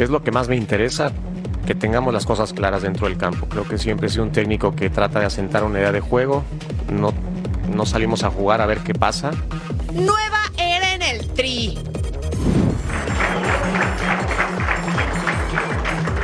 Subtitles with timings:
[0.00, 1.12] ¿Qué es lo que más me interesa?
[1.66, 3.44] Que tengamos las cosas claras dentro del campo.
[3.50, 6.42] Creo que siempre he sido un técnico que trata de asentar una idea de juego.
[6.90, 7.12] No,
[7.70, 9.30] no salimos a jugar a ver qué pasa.
[9.92, 11.78] Nueva era en el Tri.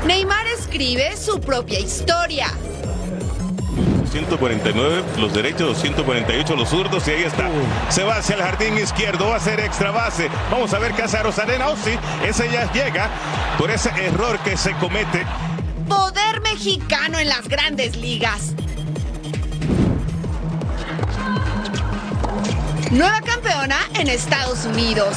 [0.07, 2.47] Neymar escribe su propia historia.
[4.17, 7.51] 149 los derechos, 148 los zurdos y ahí está.
[7.91, 10.31] Se va hacia el jardín izquierdo, va a ser extra base.
[10.51, 11.69] Vamos a ver qué hace Rosalena.
[11.69, 11.91] Oh, sí,
[12.27, 13.11] ese ya llega
[13.59, 15.27] por ese error que se comete.
[15.87, 18.55] Poder mexicano en las grandes ligas.
[22.91, 25.15] Nueva campeona en Estados Unidos.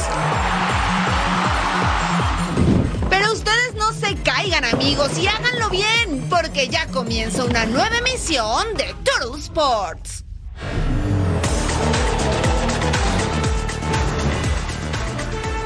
[4.79, 10.28] Amigos y háganlo bien, porque ya comienza una nueva emisión de Total Sports.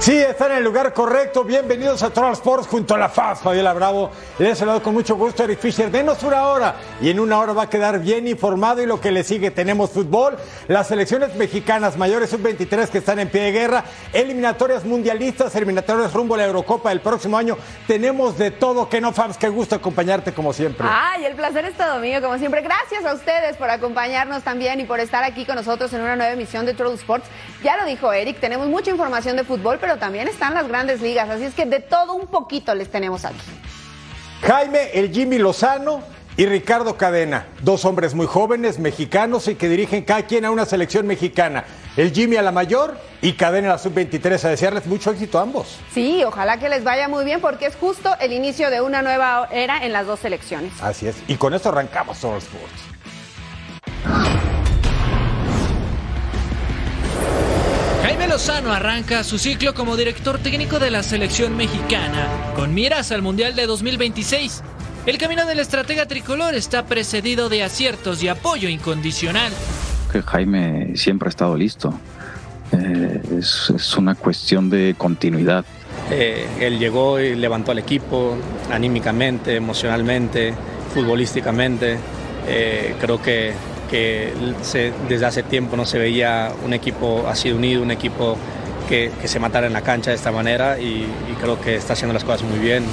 [0.03, 1.45] Sí, están en el lugar correcto.
[1.45, 4.11] Bienvenidos a Total Sports junto a la FAS, Fabiola Bravo.
[4.37, 5.89] Les saludo con mucho gusto, Eric Fisher.
[5.89, 8.81] Denos una hora y en una hora va a quedar bien informado.
[8.81, 10.35] Y lo que le sigue, tenemos fútbol,
[10.67, 16.35] las selecciones mexicanas mayores sub-23 que están en pie de guerra, eliminatorias mundialistas, eliminatorias rumbo
[16.35, 17.57] a la Eurocopa del próximo año.
[17.87, 18.89] Tenemos de todo.
[18.89, 20.85] Que no, Fabs, qué gusto acompañarte como siempre.
[20.91, 22.61] Ay, el placer es todo mío, como siempre.
[22.61, 26.33] Gracias a ustedes por acompañarnos también y por estar aquí con nosotros en una nueva
[26.33, 27.27] emisión de Total Sports.
[27.63, 31.29] Ya lo dijo Eric, tenemos mucha información de fútbol, pero también están las grandes ligas,
[31.29, 33.37] así es que de todo un poquito les tenemos aquí.
[34.41, 36.01] Jaime, el Jimmy Lozano
[36.35, 40.65] y Ricardo Cadena, dos hombres muy jóvenes, mexicanos y que dirigen cada quien a una
[40.65, 41.63] selección mexicana.
[41.95, 44.43] El Jimmy a la mayor y Cadena a la sub-23.
[44.43, 45.79] A desearles mucho éxito a ambos.
[45.93, 49.47] Sí, ojalá que les vaya muy bien porque es justo el inicio de una nueva
[49.51, 50.73] era en las dos selecciones.
[50.81, 51.15] Así es.
[51.27, 52.83] Y con esto arrancamos Total Sports.
[58.03, 63.21] Jaime Lozano arranca su ciclo como director técnico de la selección mexicana, con miras al
[63.21, 64.61] Mundial de 2026.
[65.05, 69.53] El camino del estratega tricolor está precedido de aciertos y apoyo incondicional.
[70.11, 71.97] Que Jaime siempre ha estado listo.
[72.73, 75.63] Eh, es, es, una cuestión de continuidad.
[76.11, 78.35] Eh, él llegó y levantó al equipo
[78.69, 80.53] anímicamente, emocionalmente,
[80.93, 81.97] futbolísticamente.
[82.49, 83.53] Eh, creo que
[83.93, 84.33] que
[85.07, 88.39] desde hace tiempo no se veía un equipo así unido, un equipo
[88.89, 91.93] que, que se matara en la cancha de esta manera y, y, creo que está
[91.93, 92.83] haciendo las cosas muy bien.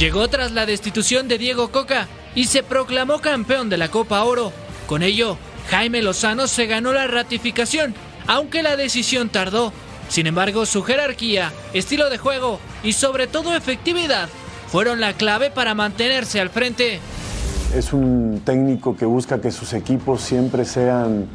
[0.00, 4.52] Llegó tras la destitución de Diego Coca y se proclamó campeón de la Copa Oro.
[4.88, 5.38] Con ello,
[5.70, 7.94] Jaime Lozano se ganó la ratificación,
[8.26, 9.72] aunque la decisión tardó.
[10.08, 14.28] Sin embargo, su jerarquía, estilo de juego y sobre todo efectividad
[14.66, 16.98] fueron la clave para mantenerse al frente
[17.74, 21.26] es un técnico que busca que sus equipos siempre sean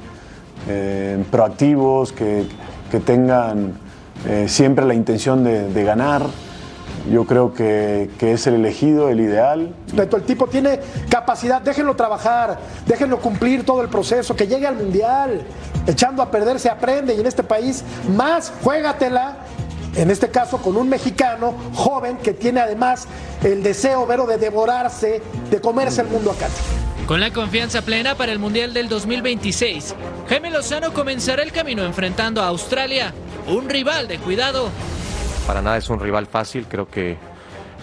[0.68, 2.46] eh, proactivos, que,
[2.92, 3.74] que tengan
[4.28, 6.24] eh, siempre la intención de, ganar.
[7.12, 9.76] Yo creo que, que, es el elegido, el ideal.
[9.96, 10.80] El tipo tiene
[11.10, 12.58] capacidad, déjenlo trabajar,
[12.88, 15.42] déjenlo cumplir todo el proceso, que llegue al mundial.
[15.86, 17.84] Echando a perder se aprende y en este país
[18.16, 19.38] más juégatela
[19.96, 23.08] en este caso con un mexicano joven que tiene además
[23.44, 26.48] el deseo vero de devorarse, de comerse el mundo acá.
[27.08, 29.96] Con la confianza plena para el Mundial del 2026,
[30.28, 33.14] Jaime Lozano comenzará el camino enfrentando a Australia,
[33.48, 34.70] un rival de cuidado.
[35.46, 37.18] Para nada es un rival fácil, creo que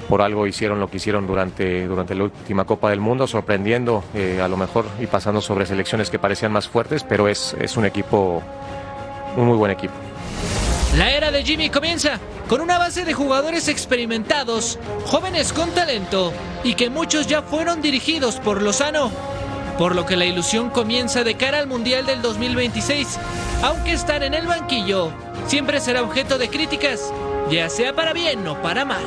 [0.09, 4.41] por algo hicieron lo que hicieron durante, durante la última Copa del Mundo, sorprendiendo eh,
[4.43, 7.85] a lo mejor y pasando sobre selecciones que parecían más fuertes, pero es, es un
[7.85, 8.43] equipo,
[9.37, 9.95] un muy buen equipo.
[10.97, 12.21] La era de Jimmy comienza
[12.51, 18.37] con una base de jugadores experimentados, jóvenes con talento y que muchos ya fueron dirigidos
[18.37, 19.11] por Lozano.
[19.79, 23.09] Por lo que la ilusión comienza de cara al Mundial del 2026,
[23.63, 25.11] aunque estar en el banquillo
[25.47, 27.11] siempre será objeto de críticas,
[27.51, 29.03] ya sea para bien o para mal.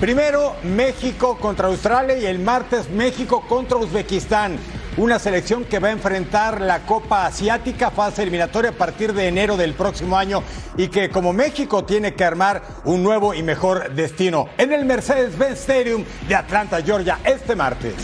[0.00, 4.58] Primero, México contra Australia y el martes México contra Uzbekistán
[4.98, 9.56] una selección que va a enfrentar la Copa Asiática, fase eliminatoria a partir de enero
[9.56, 10.42] del próximo año
[10.76, 15.60] y que como México tiene que armar un nuevo y mejor destino en el Mercedes-Benz
[15.60, 17.94] Stadium de Atlanta, Georgia, este martes.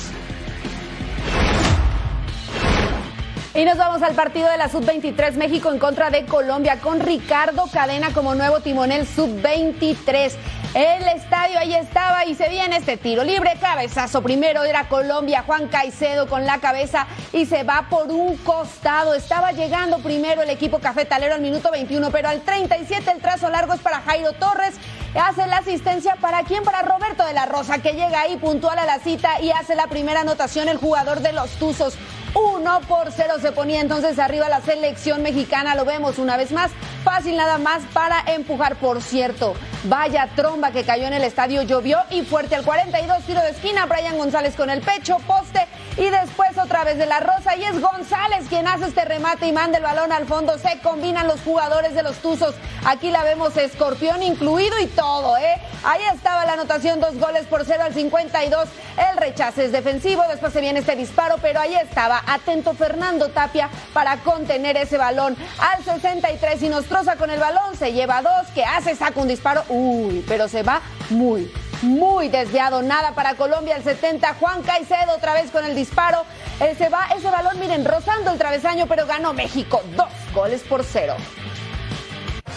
[3.57, 7.67] Y nos vamos al partido de la Sub-23 México en contra de Colombia con Ricardo
[7.73, 10.33] Cadena como nuevo timonel Sub-23.
[10.75, 14.23] El estadio ahí estaba y se viene este tiro libre, cabezazo.
[14.23, 19.15] Primero era Colombia, Juan Caicedo con la cabeza y se va por un costado.
[19.15, 23.75] Estaba llegando primero el equipo cafetalero al minuto 21, pero al 37 el trazo largo
[23.75, 24.75] es para Jairo Torres.
[25.15, 26.65] Hace la asistencia para quién?
[26.65, 29.87] Para Roberto de la Rosa, que llega ahí puntual a la cita y hace la
[29.87, 31.97] primera anotación el jugador de los Tuzos.
[32.35, 35.77] 1 por 0 se ponía entonces arriba la selección mexicana.
[35.77, 36.73] Lo vemos una vez más.
[37.05, 38.75] Fácil nada más para empujar.
[38.77, 39.55] Por cierto,
[39.85, 41.63] vaya tromba que cayó en el estadio.
[41.63, 43.25] Llovió y fuerte al 42.
[43.25, 43.87] Tiro de esquina.
[43.87, 45.19] Brian González con el pecho.
[45.27, 45.67] Poste.
[45.97, 47.57] Y después otra vez de la Rosa.
[47.57, 50.59] Y es González quien hace este remate y manda el balón al fondo.
[50.59, 52.55] Se combinan los jugadores de los Tuzos.
[52.85, 55.57] Aquí la vemos escorpión incluido y todo, ¿eh?
[55.85, 57.01] Ahí estaba la anotación.
[57.01, 58.69] Dos goles por cero al 52.
[59.11, 60.23] El rechace es defensivo.
[60.29, 61.37] Después se viene este disparo.
[61.41, 67.31] Pero ahí estaba atento Fernando Tapia para contener ese balón al 63 y Nostroza con
[67.31, 71.53] el balón se lleva dos, que hace, saca un disparo, uy, pero se va muy,
[71.83, 76.23] muy desviado, nada para Colombia el 70, Juan Caicedo otra vez con el disparo,
[76.61, 80.85] eh, se va ese balón, miren, rozando el travesaño, pero ganó México, dos goles por
[80.85, 81.17] cero.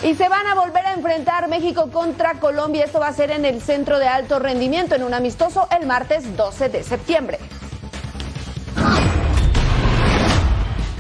[0.03, 2.85] Y se van a volver a enfrentar México contra Colombia.
[2.85, 6.38] Esto va a ser en el centro de alto rendimiento, en un amistoso el martes
[6.38, 7.39] 12 de septiembre.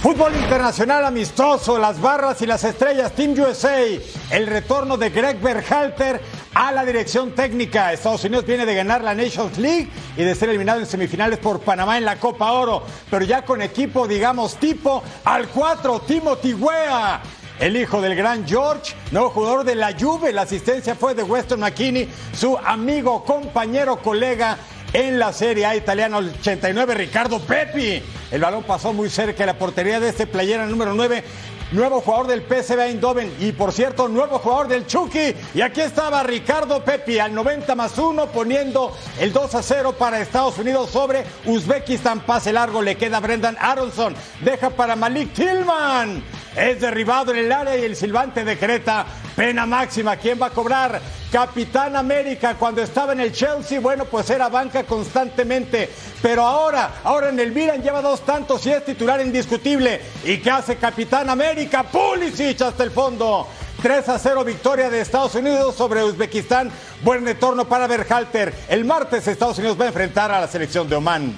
[0.07, 3.83] Fútbol internacional amistoso, las barras y las estrellas, Team USA,
[4.31, 6.21] el retorno de Greg Berhalter
[6.53, 7.91] a la dirección técnica.
[7.91, 11.59] Estados Unidos viene de ganar la Nations League y de ser eliminado en semifinales por
[11.59, 17.21] Panamá en la Copa Oro, pero ya con equipo, digamos, tipo al 4, Timothy Weah.
[17.59, 21.59] El hijo del gran George, nuevo jugador de la Juve, la asistencia fue de Weston
[21.59, 24.57] McKinney, su amigo, compañero, colega
[24.93, 28.01] en la Serie A italiana 89, Ricardo Pepi.
[28.31, 31.23] El balón pasó muy cerca de la portería de este playera número 9.
[31.71, 35.35] Nuevo jugador del PSV Eindhoven y por cierto, nuevo jugador del Chucky.
[35.53, 40.21] Y aquí estaba Ricardo Pepi al 90 más 1 poniendo el 2 a 0 para
[40.21, 42.21] Estados Unidos sobre Uzbekistán.
[42.21, 44.15] Pase largo, le queda Brendan Aronson.
[44.41, 46.23] Deja para Malik Tillman.
[46.57, 49.05] Es derribado en el área y el silbante decreta
[49.35, 50.17] pena máxima.
[50.17, 50.99] ¿Quién va a cobrar?
[51.31, 55.87] Capitán América cuando estaba en el Chelsea, bueno, pues era banca constantemente.
[56.19, 60.01] Pero ahora, ahora en el Milan lleva dos tantos y es titular indiscutible.
[60.23, 61.83] ¿Y qué hace Capitán América?
[61.83, 63.47] Pulisic hasta el fondo.
[63.83, 66.71] 3 a 0 victoria de Estados Unidos sobre Uzbekistán.
[67.03, 68.51] Buen retorno para Berhalter.
[68.67, 71.35] El martes Estados Unidos va a enfrentar a la selección de Oman.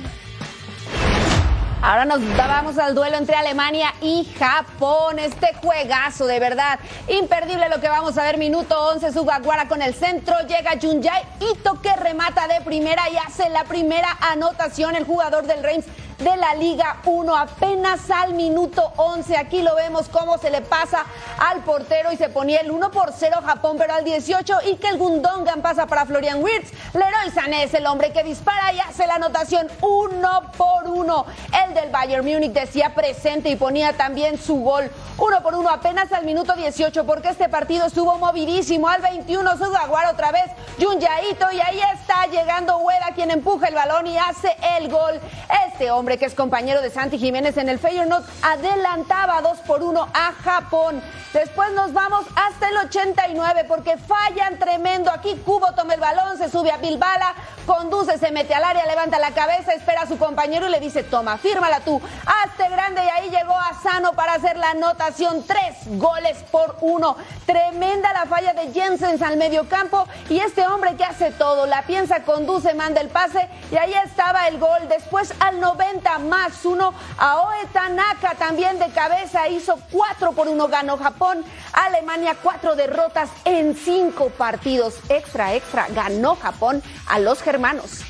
[1.81, 5.17] Ahora nos vamos al duelo entre Alemania y Japón.
[5.17, 6.77] Este juegazo, de verdad.
[7.07, 8.37] Imperdible lo que vamos a ver.
[8.37, 10.35] Minuto 11, Sugawara con el centro.
[10.41, 14.97] Llega Junjai Ito que remata de primera y hace la primera anotación.
[14.97, 15.85] El jugador del Reims
[16.19, 19.37] de la Liga 1 apenas al minuto 11.
[19.37, 21.05] Aquí lo vemos cómo se le pasa
[21.39, 24.89] al portero y se ponía el 1 por 0 Japón, pero al 18 y que
[24.89, 26.71] el Gundogan pasa para Florian Wirtz.
[26.93, 31.25] Leroy Sané es el hombre que dispara y hace la anotación 1 por 1.
[31.65, 36.11] El del Bayern Múnich decía presente y ponía también su gol 1 por 1 apenas
[36.11, 38.89] al minuto 18 porque este partido estuvo movidísimo.
[38.89, 40.45] Al 21 Sugaguar otra vez
[40.79, 45.19] Junyaito y ahí está llegando Hueda quien empuja el balón y hace el gol.
[45.67, 50.07] Este hombre que es compañero de Santi Jiménez en el Feyenoord, adelantaba 2 por 1
[50.13, 51.01] a Japón.
[51.33, 55.11] Después nos vamos hasta el 89 porque fallan tremendo.
[55.11, 57.35] Aquí Cubo toma el balón, se sube a Bilbala,
[57.67, 61.03] conduce, se mete al área, levanta la cabeza, espera a su compañero y le dice,
[61.03, 63.03] toma, fírmala tú, hazte grande.
[63.03, 65.45] Y ahí llegó a Sano para hacer la anotación.
[65.45, 67.15] Tres goles por uno.
[67.45, 72.23] Tremenda la falla de Jensen al mediocampo y este hombre que hace todo, la piensa,
[72.23, 74.87] conduce, manda el pase y ahí estaba el gol.
[74.89, 80.97] Después al 90 más uno, Aoe Tanaka también de cabeza hizo cuatro por uno, ganó
[80.97, 81.43] Japón.
[81.73, 84.99] Alemania cuatro derrotas en cinco partidos.
[85.09, 88.03] Extra, extra, ganó Japón a los germanos.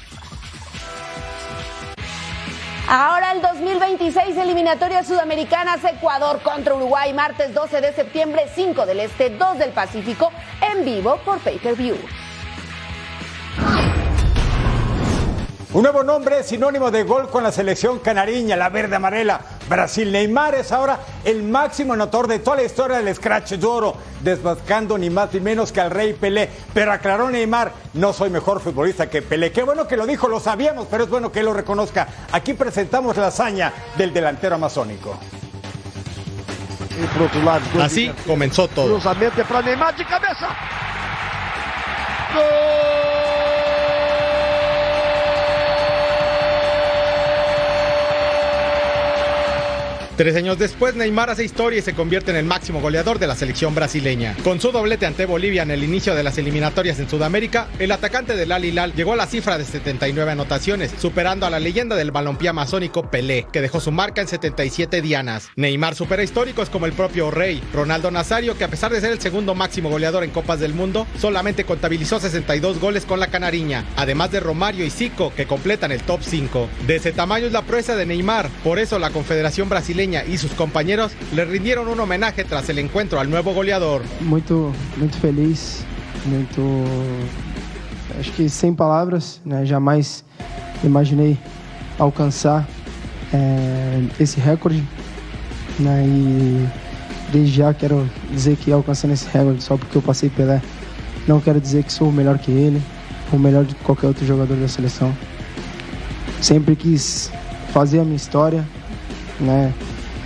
[2.88, 9.29] Ahora el 2026 eliminatorias sudamericanas Ecuador contra Uruguay martes 12 de septiembre 5 del Este
[9.29, 11.98] 2 del Pacífico en vivo por Pay Per View.
[15.72, 19.40] Un nuevo nombre sinónimo de gol con la selección canariña, la verde amarela.
[19.70, 20.12] Brasil.
[20.12, 24.98] Neymar es ahora el máximo anotador de toda la historia del Scratch de Oro, desbascando
[24.98, 26.50] ni más ni menos que al Rey Pelé.
[26.74, 29.52] Pero aclaró Neymar, no soy mejor futbolista que Pelé.
[29.52, 32.08] Qué bueno que lo dijo, lo sabíamos, pero es bueno que lo reconozca.
[32.32, 35.20] Aquí presentamos la hazaña del delantero amazónico.
[37.80, 39.00] Así comenzó todo.
[39.00, 40.48] Para Neymar de cabeza.
[42.34, 43.09] ¡Gol!
[50.20, 53.38] Tres años después, Neymar hace historia y se convierte en el máximo goleador de la
[53.38, 54.36] selección brasileña.
[54.44, 58.36] Con su doblete ante Bolivia en el inicio de las eliminatorias en Sudamérica, el atacante
[58.36, 62.12] del Al Hilal llegó a la cifra de 79 anotaciones, superando a la leyenda del
[62.12, 65.52] balompié amazónico Pelé, que dejó su marca en 77 dianas.
[65.56, 69.22] Neymar supera históricos como el propio Rey, Ronaldo Nazario, que a pesar de ser el
[69.22, 74.32] segundo máximo goleador en Copas del Mundo, solamente contabilizó 62 goles con la canariña, además
[74.32, 76.68] de Romario y Zico, que completan el top 5.
[76.88, 80.51] De ese tamaño es la proeza de Neymar, por eso la Confederación Brasileña y sus
[80.51, 84.01] compañeros le rindieron un homenaje tras el encuentro al nuevo goleador.
[84.22, 85.84] Muito, muito feliz,
[86.25, 86.62] muito.
[88.20, 89.66] Acho que sem palavras, né?
[89.66, 90.24] Jamais
[90.84, 91.38] imaginei
[91.98, 92.68] alcançar
[93.34, 94.84] é, esse recorde,
[95.80, 96.06] né?
[96.06, 96.68] E
[97.32, 100.62] desde já quero dizer que alcançando esse recorde só porque eu passei Pelé,
[101.28, 102.82] não quero dizer que sou melhor que ele,
[103.32, 105.16] ou melhor que qualquer outro jogador da seleção.
[106.42, 107.32] Sempre quis
[107.72, 108.68] fazer a minha história,
[109.39, 109.74] né?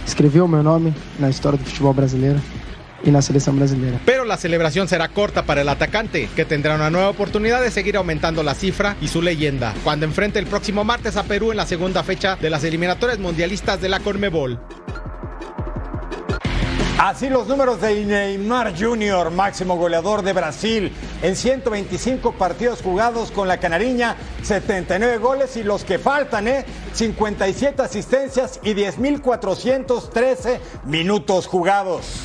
[0.06, 2.42] Escribió mi nombre en la historia del fútbol brasileño
[3.04, 4.00] y la selección brasileña.
[4.06, 7.98] Pero la celebración será corta para el atacante, que tendrá una nueva oportunidad de seguir
[7.98, 11.66] aumentando la cifra y su leyenda, cuando enfrente el próximo martes a Perú en la
[11.66, 14.60] segunda fecha de las eliminatorias mundialistas de la Conmebol.
[17.04, 20.90] Así los números de Neymar Jr., máximo goleador de Brasil,
[21.22, 26.64] en 125 partidos jugados con la Canariña, 79 goles y los que faltan, ¿eh?
[26.94, 32.22] 57 asistencias y 10.413 minutos jugados.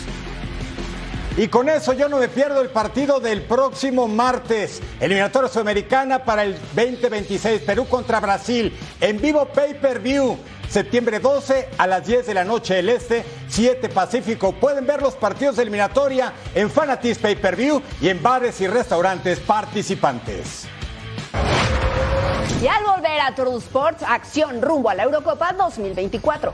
[1.38, 4.82] Y con eso yo no me pierdo el partido del próximo martes.
[4.98, 7.62] Eliminatoria sudamericana para el 2026.
[7.62, 8.76] Perú contra Brasil.
[9.00, 10.36] En vivo pay per view
[10.68, 14.50] septiembre 12 a las 10 de la noche del Este, 7 Pacífico.
[14.50, 18.66] Pueden ver los partidos de eliminatoria en Fanatis Pay Per View y en bares y
[18.66, 20.66] restaurantes participantes.
[22.60, 26.52] Y al volver a Tour Sports, acción rumbo a la Eurocopa 2024.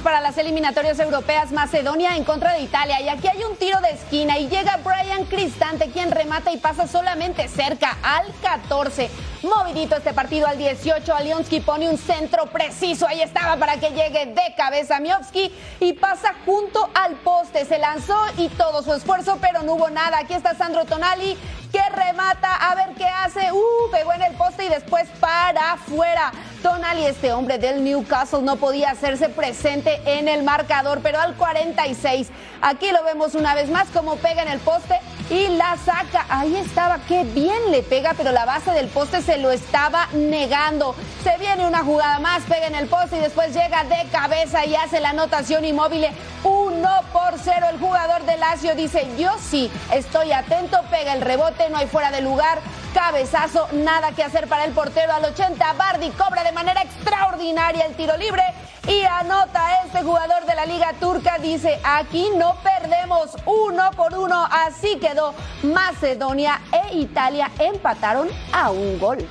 [0.00, 3.90] Para las eliminatorias europeas Macedonia en contra de Italia y aquí hay un tiro de
[3.90, 9.10] esquina y llega Brian Cristante quien remata y pasa solamente cerca al 14.
[9.42, 14.26] Movidito este partido al 18, Alionski pone un centro preciso, ahí estaba para que llegue
[14.26, 19.62] de cabeza Miowski y pasa junto al poste, se lanzó y todo su esfuerzo pero
[19.62, 20.20] no hubo nada.
[20.20, 21.36] Aquí está Sandro Tonali
[21.72, 26.30] que remata, a ver qué hace, uh, pegó en el poste y después para afuera.
[26.62, 32.28] Tonali, este hombre del Newcastle, no podía hacerse presente en el marcador, pero al 46,
[32.60, 35.00] aquí lo vemos una vez más como pega en el poste
[35.30, 36.26] y la saca.
[36.28, 40.94] Ahí estaba, qué bien le pega, pero la base del poste se lo estaba negando.
[41.22, 44.74] Se viene una jugada más, pega en el poste y después llega de cabeza y
[44.74, 46.06] hace la anotación inmóvil.
[46.44, 47.66] 1 por 0.
[47.70, 52.10] El jugador de Lazio dice, yo sí, estoy atento, pega el rebote, no hay fuera
[52.10, 52.58] de lugar.
[52.94, 55.72] Cabezazo, nada que hacer para el portero al 80.
[55.74, 58.42] Bardi cobra de manera extraordinaria el tiro libre
[58.86, 61.38] y anota este jugador de la Liga Turca.
[61.38, 64.46] Dice, aquí no perdemos uno por uno.
[64.50, 69.26] Así quedó Macedonia e Italia empataron a un gol.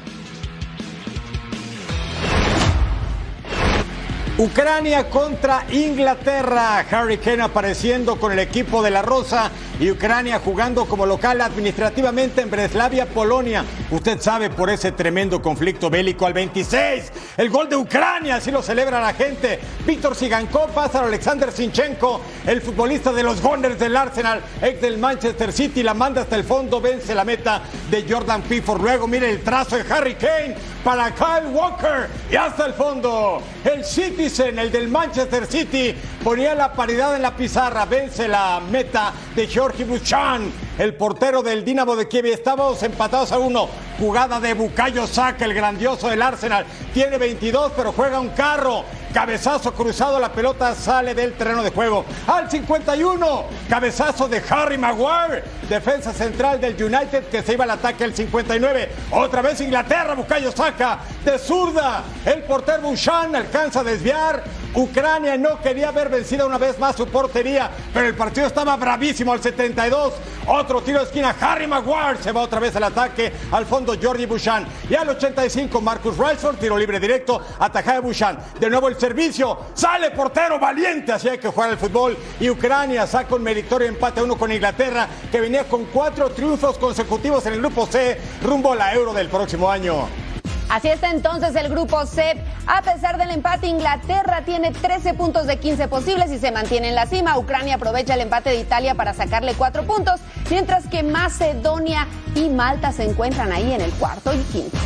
[4.41, 6.83] Ucrania contra Inglaterra.
[6.89, 12.41] Harry Kane apareciendo con el equipo de la Rosa y Ucrania jugando como local administrativamente
[12.41, 13.63] en Breslavia, Polonia.
[13.91, 17.11] Usted sabe por ese tremendo conflicto bélico al 26.
[17.37, 19.59] El gol de Ucrania, así lo celebra la gente.
[19.85, 24.97] Víctor Sigankov pasa a Alexander Sinchenko, el futbolista de los Gunners del Arsenal, ex del
[24.97, 28.81] Manchester City, la manda hasta el fondo, vence la meta de Jordan Pickford.
[28.81, 33.39] Luego mire el trazo de Harry Kane para Kyle Walker y hasta el fondo.
[33.63, 39.13] El Citizen, el del Manchester City, ponía la paridad en la pizarra, vence la meta
[39.35, 42.25] de Georgi Buchan, el portero del Dinamo de Kiev.
[42.25, 43.69] Estamos empatados a uno.
[43.99, 46.65] Jugada de Bucayo Saca, el grandioso del Arsenal.
[46.91, 48.83] Tiene 22, pero juega un carro.
[49.13, 52.05] Cabezazo cruzado, la pelota sale del terreno de juego.
[52.27, 58.05] Al 51, cabezazo de Harry Maguire, defensa central del United que se iba al ataque
[58.05, 58.89] al 59.
[59.11, 62.03] Otra vez Inglaterra, Bucayo saca de zurda.
[62.25, 64.43] El portero Bushan alcanza a desviar.
[64.73, 69.33] Ucrania no quería haber vencido una vez más su portería, pero el partido estaba bravísimo
[69.33, 70.13] al 72.
[70.47, 74.25] Otro tiro de esquina, Harry Maguire se va otra vez al ataque, al fondo Jordi
[74.25, 74.65] Bouchan.
[74.89, 78.37] Y al 85 Marcus Rashford, tiro libre directo, atajada de Bouchan.
[78.59, 82.17] De nuevo el servicio, sale portero valiente, así hay que jugar al fútbol.
[82.39, 86.77] Y Ucrania saca un meritorio empate a uno con Inglaterra, que venía con cuatro triunfos
[86.77, 90.30] consecutivos en el grupo C, rumbo a la Euro del próximo año.
[90.71, 92.41] Así está entonces el grupo C.
[92.65, 96.95] A pesar del empate, Inglaterra tiene 13 puntos de 15 posibles y se mantiene en
[96.95, 97.37] la cima.
[97.37, 102.93] Ucrania aprovecha el empate de Italia para sacarle 4 puntos, mientras que Macedonia y Malta
[102.93, 104.77] se encuentran ahí en el cuarto y quinto.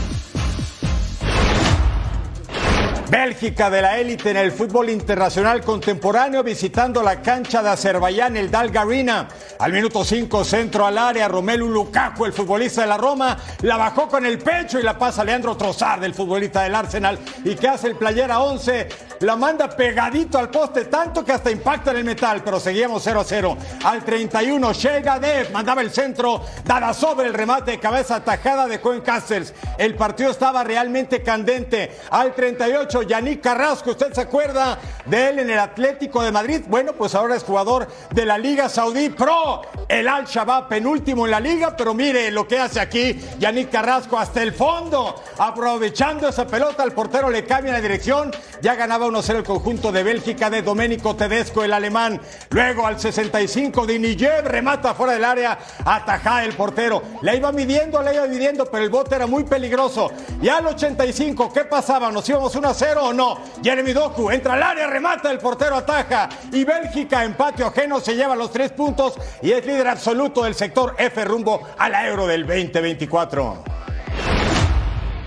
[3.10, 8.50] Bélgica de la élite en el fútbol internacional contemporáneo visitando la cancha de Azerbaiyán, el
[8.50, 9.28] Dalgarina.
[9.60, 14.08] Al minuto 5, centro al área, Romelu Lukaku, el futbolista de la Roma, la bajó
[14.08, 17.20] con el pecho y la pasa Leandro Trossard, el futbolista del Arsenal.
[17.44, 18.90] ¿Y que hace el playera 11?
[19.22, 23.20] La manda pegadito al poste, tanto que hasta impacta en el metal, pero seguíamos 0
[23.22, 23.58] a 0.
[23.84, 28.82] Al 31, Shega Dev mandaba el centro, dada sobre el remate de cabeza tajada de
[28.82, 29.54] Cohen Castles.
[29.78, 31.98] El partido estaba realmente candente.
[32.10, 36.62] Al 38, Yannick Carrasco, ¿usted se acuerda de él en el Atlético de Madrid?
[36.68, 41.40] Bueno, pues ahora es jugador de la Liga Saudí Pro, el Al-Shabaab, penúltimo en la
[41.40, 46.84] liga, pero mire lo que hace aquí Yannick Carrasco hasta el fondo, aprovechando esa pelota,
[46.84, 48.32] el portero le cambia la dirección,
[48.62, 52.20] ya ganaba 1-0 el conjunto de Bélgica de Domenico Tedesco, el alemán.
[52.50, 57.02] Luego al 65 de remata fuera del área, ataja el portero.
[57.22, 60.12] La iba midiendo, la iba midiendo, pero el bote era muy peligroso.
[60.42, 62.12] Y al 85, ¿qué pasaba?
[62.12, 63.40] ¿Nos íbamos 1-0 o no?
[63.64, 66.30] Jeremy Doku entra al área, remata, el portero ataja.
[66.52, 70.56] Y Bélgica en patio ajeno se lleva los tres puntos y es líder absoluto del
[70.56, 73.75] sector F rumbo a la Euro del 2024.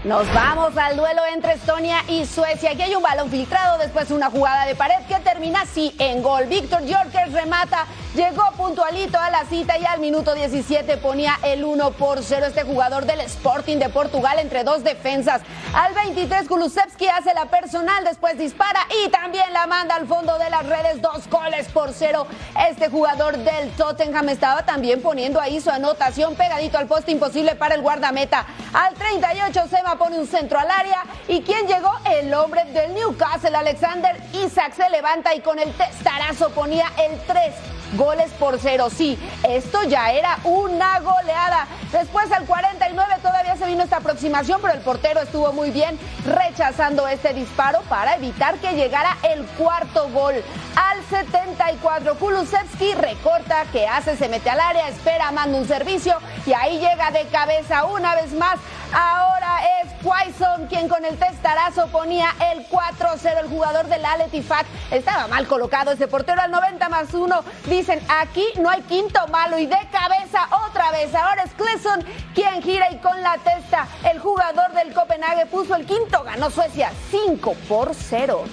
[0.08, 2.70] Nos vamos al duelo entre Estonia y Suecia.
[2.70, 6.46] Aquí hay un balón filtrado, después una jugada de pared que termina así en gol.
[6.46, 7.84] Víctor Jorkers remata,
[8.14, 12.62] llegó puntualito a la cita y al minuto 17 ponía el 1 por 0 este
[12.62, 15.42] jugador del Sporting de Portugal entre dos defensas.
[15.74, 20.48] Al 23 Kulusevski hace la personal, después dispara y también la manda al fondo de
[20.48, 22.26] las redes, dos goles por cero.
[22.70, 27.74] Este jugador del Tottenham estaba también poniendo ahí su anotación pegadito al poste imposible para
[27.74, 28.46] el guardameta.
[28.72, 31.02] Al 38 se pone un centro al área.
[31.26, 31.90] ¿Y quién llegó?
[32.06, 37.54] El hombre del Newcastle, Alexander Isaac, se levanta y con el testarazo ponía el 3
[37.94, 38.88] goles por cero.
[38.94, 41.66] Sí, esto ya era una goleada.
[41.92, 47.08] Después al 49 todavía se vino esta aproximación, pero el portero estuvo muy bien rechazando
[47.08, 50.34] este disparo para evitar que llegara el cuarto gol.
[50.76, 54.16] Al 74 Kulusevski recorta, que hace?
[54.16, 58.32] Se mete al área, espera, manda un servicio y ahí llega de cabeza una vez
[58.32, 58.58] más.
[58.92, 63.38] Ahora es Quaison quien con el testarazo ponía el 4-0.
[63.40, 68.44] El jugador del Aletifak estaba mal colocado ese portero al 90 más 1 dicen aquí
[68.60, 71.14] no hay quinto malo y de cabeza otra vez.
[71.14, 75.86] Ahora es Cleson quien gira y con la testa el jugador del Copenhague puso el
[75.86, 78.44] quinto, ganó Suecia 5 por 0.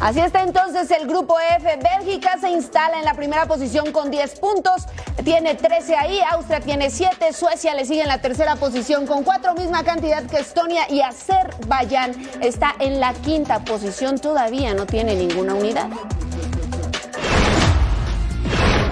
[0.00, 1.78] Así está entonces el grupo F.
[1.78, 4.86] Bélgica se instala en la primera posición con 10 puntos,
[5.24, 9.54] tiene 13 ahí, Austria tiene 7, Suecia le sigue en la tercera posición con 4,
[9.54, 15.54] misma cantidad que Estonia y Azerbaiyán está en la quinta posición, todavía no tiene ninguna
[15.54, 15.88] unidad.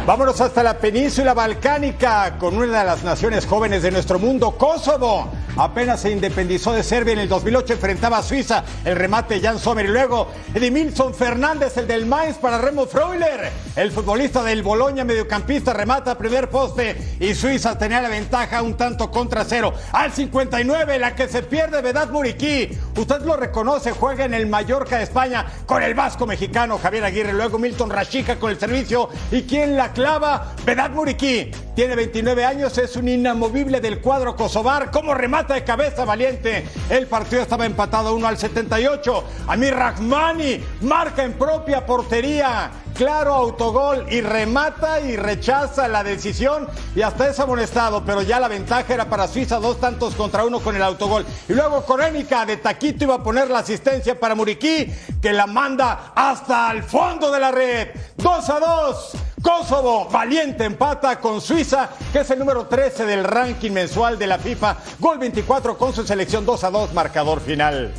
[0.06, 5.28] Vámonos hasta la península balcánica con una de las naciones jóvenes de nuestro mundo, Kosovo.
[5.56, 9.84] Apenas se independizó de Serbia en el 2008, enfrentaba a Suiza, el remate Jan Sommer
[9.84, 15.74] y luego Edimilson Fernández, el del Mainz para Remo Freuler, el futbolista del Boloña, mediocampista,
[15.74, 19.74] remata primer poste y Suiza tenía la ventaja un tanto contra cero.
[19.92, 22.70] Al 59, la que se pierde, Vedat Muriquí.
[22.96, 27.32] Usted lo reconoce, juega en el Mallorca de España con el vasco mexicano Javier Aguirre,
[27.34, 31.50] luego Milton Rashica con el servicio y quien la clava, Vedat Muriquí.
[31.74, 34.90] Tiene 29 años, es un inamovible del cuadro kosovar.
[34.90, 35.14] Como
[35.48, 36.64] de cabeza valiente.
[36.88, 39.24] El partido estaba empatado 1 al 78.
[39.48, 42.70] Amir Rahmani marca en propia portería.
[42.94, 48.48] Claro autogol y remata y rechaza la decisión y hasta es amonestado, pero ya la
[48.48, 51.24] ventaja era para Suiza, dos tantos contra uno con el autogol.
[51.48, 56.12] Y luego Corénica de Taquito iba a poner la asistencia para Muriquí, que la manda
[56.14, 57.88] hasta el fondo de la red.
[58.18, 59.12] 2 a 2.
[59.42, 64.38] Kosovo, valiente empata con Suiza, que es el número 13 del ranking mensual de la
[64.38, 64.76] FIFA.
[65.00, 67.92] Gol 24 con su selección 2 a 2, marcador final.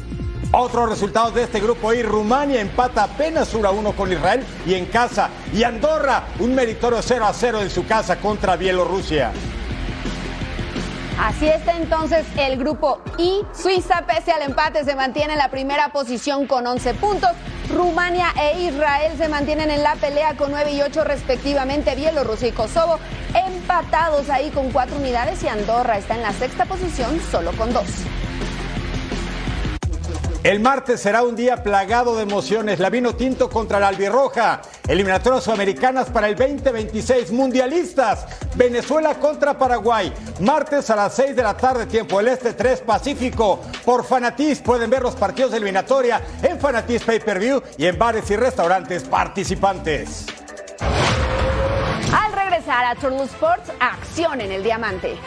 [0.54, 4.76] Otros resultados de este grupo y Rumania empata apenas 1 a 1 con Israel y
[4.76, 5.30] en casa.
[5.54, 9.34] Y Andorra, un meritorio 0 a 0 en su casa contra Bielorrusia.
[11.20, 13.42] Así está entonces el grupo I.
[13.54, 17.32] Suiza, pese al empate, se mantiene en la primera posición con 11 puntos.
[17.70, 21.96] Rumania e Israel se mantienen en la pelea con 9 y 8 respectivamente.
[21.96, 23.00] Bielorrusia y Kosovo
[23.34, 27.84] empatados ahí con 4 unidades y Andorra está en la sexta posición solo con 2.
[30.44, 32.78] El martes será un día plagado de emociones.
[32.78, 34.62] La vino tinto contra la albirroja.
[34.86, 37.32] Eliminatorias sudamericanas para el 2026.
[37.32, 38.26] Mundialistas.
[38.56, 40.14] Venezuela contra Paraguay.
[40.42, 43.62] Martes a las 6 de la tarde, tiempo del Este 3 Pacífico.
[43.86, 47.98] Por Fanatiz pueden ver los partidos de eliminatoria en Fanatiz Pay Per View y en
[47.98, 50.26] bares y restaurantes participantes.
[52.12, 55.18] Al regresar a Turtle Sports, acción en el diamante.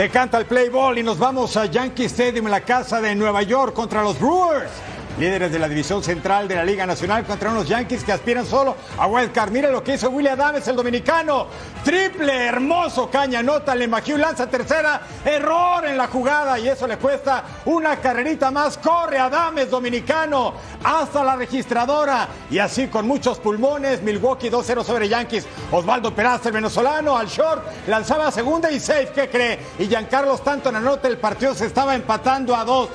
[0.00, 3.14] Se canta el play ball y nos vamos a Yankee Stadium en la casa de
[3.14, 4.70] Nueva York contra los Brewers.
[5.20, 8.74] Líderes de la división central de la Liga Nacional contra unos Yankees que aspiran solo
[8.96, 9.50] a wildcard.
[9.50, 11.46] Mire lo que hizo William Adams, el dominicano.
[11.84, 15.02] Triple, hermoso, caña, nota, le Majiu lanza tercera.
[15.22, 18.78] Error en la jugada y eso le cuesta una carrerita más.
[18.78, 22.26] Corre Adames, dominicano, hasta la registradora.
[22.50, 25.46] Y así con muchos pulmones, Milwaukee 2-0 sobre Yankees.
[25.70, 29.58] Osvaldo Peraza, el venezolano, al short, lanzaba segunda y safe, ¿qué cree?
[29.78, 32.88] Y Giancarlo Stanton anota, el partido se estaba empatando a dos.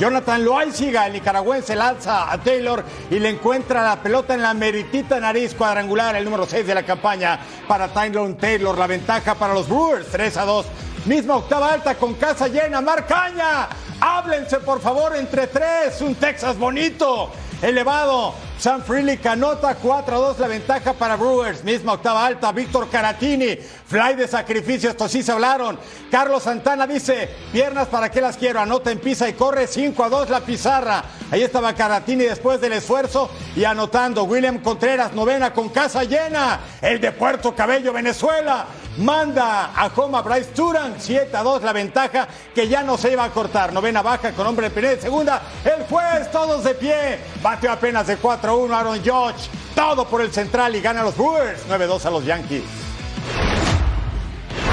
[0.00, 5.20] Jonathan Loaiziga, el nicaragüense, lanza a Taylor y le encuentra la pelota en la meritita
[5.20, 8.76] nariz cuadrangular, el número 6 de la campaña para Tylon Taylor.
[8.76, 10.66] La ventaja para los Brewers, 3 a 2.
[11.06, 12.80] Misma octava alta con casa llena.
[12.80, 13.68] Marcaña,
[14.00, 16.00] háblense por favor entre tres.
[16.02, 17.30] Un Texas bonito,
[17.62, 18.34] elevado.
[18.58, 21.64] Sam Freely canota 4 a 2 la ventaja para Brewers.
[21.64, 22.52] Misma octava alta.
[22.52, 23.56] Víctor Caratini.
[23.56, 24.90] Fly de sacrificio.
[24.90, 25.78] Estos sí se hablaron.
[26.10, 28.60] Carlos Santana dice: Piernas, ¿para qué las quiero?
[28.60, 31.04] Anota en pisa y corre 5 a 2 la pizarra.
[31.30, 34.24] Ahí estaba Caratini después del esfuerzo y anotando.
[34.24, 36.60] William Contreras, novena con casa llena.
[36.82, 38.66] El de Puerto Cabello, Venezuela.
[39.00, 43.24] Manda a Joma Bryce Turan, 7 a 2 la ventaja que ya no se iba
[43.24, 43.72] a cortar.
[43.72, 45.40] Novena baja con hombre de primera segunda.
[45.64, 47.18] El juez, todos de pie.
[47.42, 49.48] Bateó apenas de 4 a 1 Aaron George.
[49.74, 51.66] Todo por el central y gana los Brewers.
[51.66, 52.64] 9-2 a los Yankees.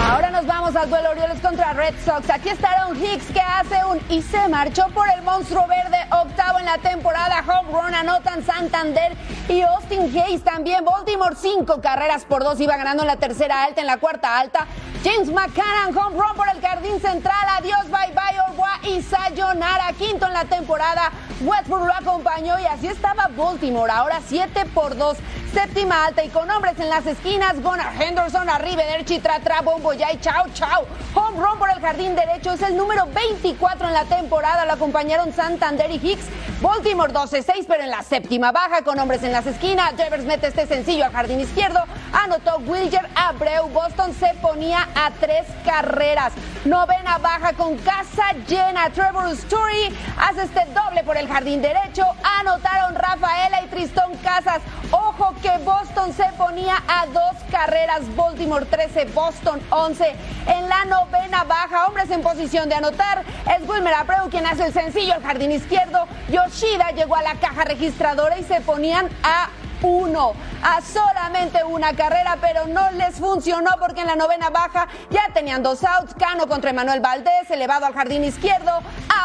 [0.10, 2.30] Ahora nos vamos al duelo Orioles contra Red Sox.
[2.30, 6.60] Aquí está Aaron Hicks que hace un y se marchó por el monstruo verde octavo
[6.60, 7.44] en la temporada.
[7.46, 9.14] Home run anotan Santander
[9.50, 10.86] y Austin Hayes también.
[10.86, 14.68] Baltimore cinco carreras por dos iba ganando en la tercera alta, en la cuarta alta.
[15.04, 17.48] James McCann home run por el jardín central.
[17.58, 19.94] Adiós, bye bye, Orwa y Sayonara.
[19.98, 21.12] Quinto en la temporada.
[21.42, 23.92] Westbrook lo acompañó y así estaba Baltimore.
[23.92, 25.18] Ahora 7 por 2.
[25.54, 27.62] Séptima alta y con hombres en las esquinas.
[27.62, 30.86] Gunnar Henderson, Arrivederci, tra, tra, bombo, ya y chao, chao.
[31.14, 32.52] Home run por el jardín derecho.
[32.52, 34.66] Es el número 24 en la temporada.
[34.66, 36.26] Lo acompañaron Santander y Hicks.
[36.62, 39.96] Baltimore 12-6, pero en la séptima baja con hombres en las esquinas.
[39.98, 41.80] Devers mete este sencillo al jardín izquierdo.
[42.14, 43.68] Anotó Wilger Abreu.
[43.70, 46.34] Boston se ponía a tres carreras.
[46.66, 48.90] Novena baja con casa llena.
[48.90, 52.04] Trevor Story hace este doble por el jardín derecho.
[52.40, 54.62] Anotaron Rafaela y Tristón Casas.
[54.92, 58.02] Ojo que Boston se ponía a dos carreras.
[58.16, 60.16] Baltimore 13, Boston 11.
[60.48, 63.24] En la novena baja, hombres en posición de anotar.
[63.46, 66.08] Es Wilmer Abreu quien hace el sencillo al jardín izquierdo.
[66.30, 69.50] Yoshida llegó a la caja registradora y se ponían a
[69.82, 75.30] uno, a solamente una carrera, pero no les funcionó porque en la novena baja ya
[75.34, 76.14] tenían dos outs.
[76.16, 78.72] Cano contra Emanuel Valdés, elevado al jardín izquierdo,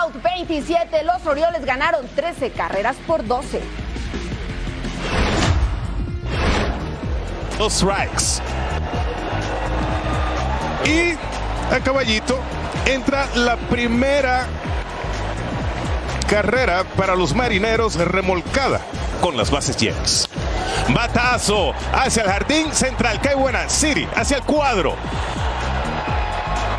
[0.01, 1.05] out 27.
[1.05, 3.63] Los Orioles ganaron 13 carreras por 12.
[7.59, 8.43] Dos strikes.
[10.85, 11.15] Y
[11.73, 12.39] a caballito
[12.87, 14.47] entra la primera
[16.29, 18.81] carrera para los marineros remolcada
[19.21, 20.29] con las bases llenas.
[20.89, 23.21] Batazo hacia el jardín central.
[23.21, 23.69] Qué buena.
[23.69, 24.97] City hacia el cuadro.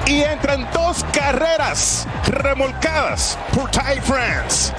[0.05, 4.73] Y entran dos carreras remolcadas por Ty France.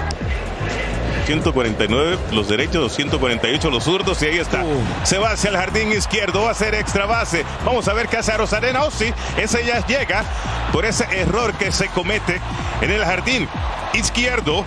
[1.24, 4.62] 149 los derechos, 248 los zurdos y ahí está.
[5.04, 7.44] Se va hacia el jardín izquierdo, va a ser extra base.
[7.64, 8.84] Vamos a ver qué hace a Rosarena.
[8.84, 10.24] Oh, sí, ese ya llega
[10.72, 12.40] por ese error que se comete
[12.80, 13.48] en el jardín
[13.94, 14.64] izquierdo.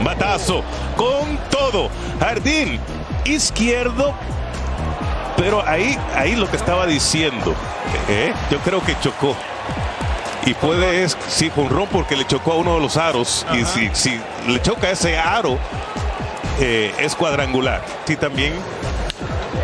[0.00, 0.62] Batazo
[0.96, 1.90] con todo.
[2.20, 2.80] Jardín
[3.24, 4.14] izquierdo.
[5.36, 7.54] Pero ahí, ahí lo que estaba diciendo.
[8.08, 8.32] ¿eh?
[8.50, 9.36] Yo creo que chocó.
[10.48, 13.44] Y puede, es, sí, ron porque le chocó a uno de los aros.
[13.52, 15.58] Y si, si le choca ese aro,
[16.58, 17.84] eh, es cuadrangular.
[18.06, 18.54] Sí, también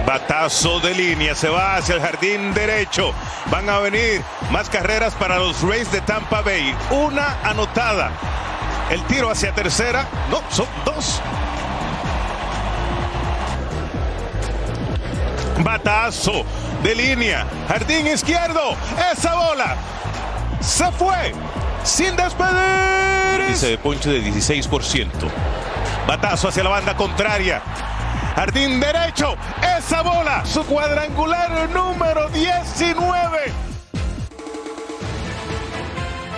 [0.06, 3.14] Batazo de línea, se va hacia el jardín derecho.
[3.50, 4.20] Van a venir
[4.50, 6.76] más carreras para los Rays de Tampa Bay.
[6.90, 8.10] Una anotada.
[8.90, 10.06] El tiro hacia tercera.
[10.30, 11.22] No, son dos.
[15.60, 16.44] Batazo
[16.82, 17.46] de línea.
[17.68, 18.76] Jardín izquierdo.
[19.10, 19.76] Esa bola
[20.64, 21.34] se fue
[21.82, 23.48] sin despedir.
[23.48, 25.10] Dice de ponche de 16%.
[26.06, 27.60] Batazo hacia la banda contraria.
[28.34, 29.36] Jardín derecho.
[29.78, 30.44] Esa bola.
[30.44, 33.63] Su cuadrangular número 19.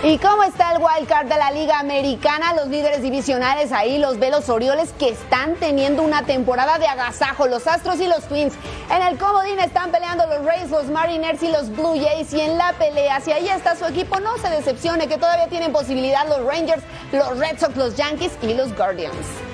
[0.03, 2.53] ¿Y cómo está el wild card de la Liga Americana?
[2.53, 7.47] Los líderes divisionales ahí, los Velos Orioles, que están teniendo una temporada de agasajo.
[7.47, 8.53] Los Astros y los Twins.
[8.91, 12.31] En el comodín están peleando los Rays, los Mariners y los Blue Jays.
[12.31, 15.73] Y en la pelea, si ahí está su equipo, no se decepcione que todavía tienen
[15.73, 19.46] posibilidad los Rangers, los Red Sox, los Yankees y los Guardians.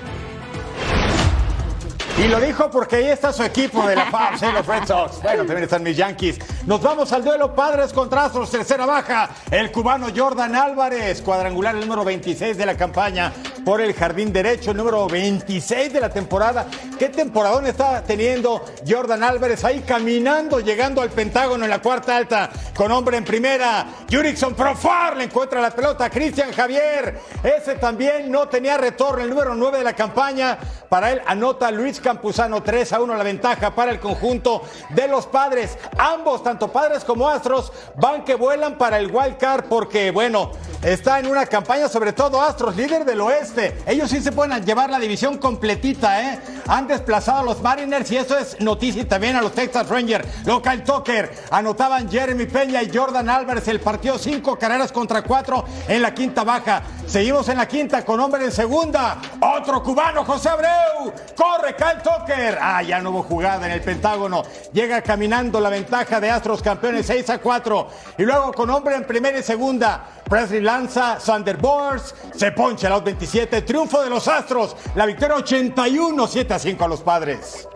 [2.24, 4.52] Y lo dijo porque ahí está su equipo de la FABS, ¿eh?
[4.54, 5.22] los Red Sox.
[5.22, 6.40] Bueno, también están mis Yankees.
[6.66, 9.30] Nos vamos al duelo Padres contra Astros, tercera baja.
[9.52, 13.34] El cubano Jordan Álvarez, cuadrangular el número 26 de la campaña
[13.66, 16.68] por el jardín derecho, el número 26 de la temporada.
[16.98, 22.50] ¿Qué temporadón está teniendo Jordan Álvarez ahí caminando, llegando al Pentágono en la cuarta alta
[22.74, 23.86] con hombre en primera?
[24.10, 26.10] Jurickson Profar le encuentra la pelota.
[26.10, 30.58] Cristian Javier, ese también no tenía retorno, el número 9 de la campaña.
[30.88, 35.26] Para él anota Luis Campuzano 3 a 1 la ventaja para el conjunto de los
[35.26, 35.80] padres.
[35.98, 40.52] Ambos, tanto padres como astros, van que vuelan para el wild card porque, bueno,
[40.84, 43.78] está en una campaña, sobre todo Astros, líder del oeste.
[43.86, 46.40] Ellos sí se pueden llevar la división completita, ¿eh?
[46.68, 50.28] Han desplazado a los Mariners y eso es noticia también a los Texas Rangers.
[50.46, 56.02] Local Tucker anotaban Jeremy Peña y Jordan Álvarez el partido, cinco carreras contra cuatro en
[56.02, 56.84] la quinta baja.
[57.06, 59.18] Seguimos en la quinta con hombre en segunda.
[59.40, 61.14] Otro cubano, José Abreu.
[61.36, 62.58] Corre Kyle Tucker.
[62.62, 64.44] Ah, ya no hubo jugada en el Pentágono.
[64.72, 67.88] Llega caminando la ventaja de Astros campeones 6 a 4.
[68.18, 70.04] Y luego con hombre en primera y segunda.
[70.30, 75.36] Presley lanza, Sander Bors, se poncha el out 27, triunfo de los Astros, la victoria
[75.36, 77.68] 81, 7 a 5 a los padres.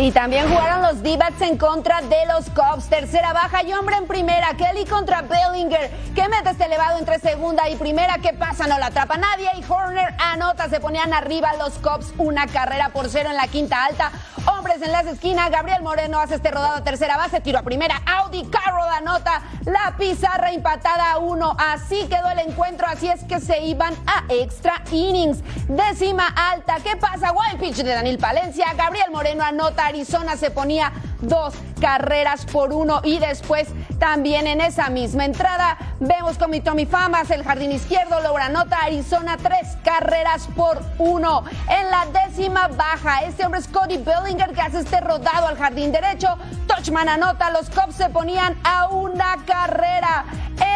[0.00, 2.88] Y también jugaron los D-backs en contra de los Cubs.
[2.88, 4.54] Tercera baja y hombre en primera.
[4.56, 5.90] Kelly contra Bellinger.
[6.14, 8.16] Que mete este elevado entre segunda y primera.
[8.16, 8.66] ¿Qué pasa?
[8.66, 9.50] No la atrapa nadie.
[9.58, 10.70] Y Horner anota.
[10.70, 12.14] Se ponían arriba los Cubs.
[12.16, 14.10] Una carrera por cero en la quinta alta.
[14.46, 15.50] Hombres en las esquinas.
[15.50, 17.40] Gabriel Moreno hace este rodado a tercera base.
[17.40, 18.00] Tiro a primera.
[18.06, 19.42] Audi Carroll anota.
[19.66, 21.54] La pizarra empatada a uno.
[21.58, 22.86] Así quedó el encuentro.
[22.86, 25.40] Así es que se iban a extra innings.
[25.68, 26.76] Décima alta.
[26.82, 27.32] ¿Qué pasa?
[27.32, 28.72] Wild pitch de Daniel Palencia.
[28.72, 29.89] Gabriel Moreno anota.
[29.90, 35.76] Arizona se ponía dos carreras por uno y después también en esa misma entrada.
[35.98, 41.44] Vemos con mi Tommy Famas el jardín izquierdo logra nota Arizona tres carreras por uno.
[41.68, 45.90] En la décima baja este hombre es Cody Bellinger que hace este rodado al jardín
[45.90, 46.28] derecho.
[46.68, 50.24] Touchman anota los Cubs se ponían a una carrera.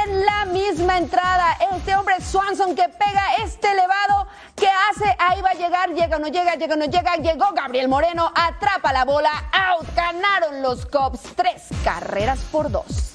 [0.05, 4.27] En la misma entrada este hombre Swanson que pega este elevado.
[4.57, 7.17] Que hace ahí va a llegar llega o no llega llega o no llega.
[7.17, 13.13] Llegó Gabriel Moreno atrapa la bola out ganaron los Cubs tres carreras por dos.